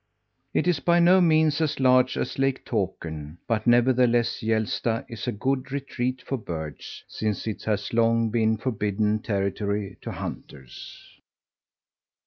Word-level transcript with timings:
It 0.51 0.67
is 0.67 0.79
by 0.79 0.99
no 0.99 1.21
means 1.21 1.61
as 1.61 1.79
large 1.79 2.17
as 2.17 2.39
Lake 2.39 2.65
Tåkern, 2.65 3.37
but 3.47 3.67
nevertheless 3.67 4.41
Hjälsta 4.41 5.05
is 5.07 5.27
a 5.27 5.31
good 5.31 5.71
retreat 5.71 6.23
for 6.23 6.39
birds, 6.39 7.03
since 7.07 7.45
it 7.45 7.65
has 7.65 7.93
long 7.93 8.31
been 8.31 8.57
forbidden 8.57 9.19
territory 9.19 9.97
to 10.01 10.11
hunters. 10.11 11.19